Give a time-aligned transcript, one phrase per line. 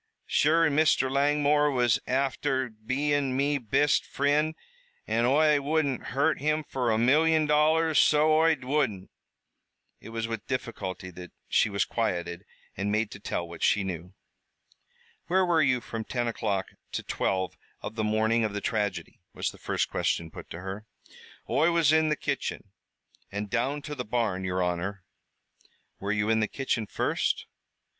[0.25, 1.11] Sure an' Mr.
[1.11, 4.55] Langmore was afther bein' me bist frind,
[5.05, 9.11] an' Oi wouldn't harm him fer a million dollars, so Oi wouldn't!"
[9.99, 12.45] It was with difficulty that she was quieted
[12.75, 14.15] and made to tell what she knew.
[15.27, 19.51] "Where were you from ten o'clock to twelve of the morning of the tragedy?" was
[19.51, 20.87] the first question put to her.
[21.47, 22.71] "Oi was in the kitchen,
[23.31, 25.03] an' down to the barn, yer honor."
[25.99, 27.45] "Were you in the kitchen first."